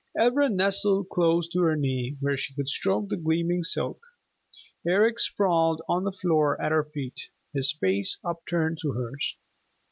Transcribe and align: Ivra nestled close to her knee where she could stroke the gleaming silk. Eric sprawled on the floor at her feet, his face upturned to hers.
Ivra 0.19 0.49
nestled 0.49 1.09
close 1.09 1.47
to 1.49 1.61
her 1.61 1.75
knee 1.75 2.17
where 2.21 2.35
she 2.35 2.55
could 2.55 2.67
stroke 2.67 3.09
the 3.09 3.17
gleaming 3.17 3.61
silk. 3.61 4.01
Eric 4.83 5.19
sprawled 5.19 5.83
on 5.87 6.05
the 6.05 6.11
floor 6.11 6.59
at 6.59 6.71
her 6.71 6.85
feet, 6.85 7.29
his 7.53 7.71
face 7.71 8.17
upturned 8.25 8.79
to 8.81 8.93
hers. 8.93 9.37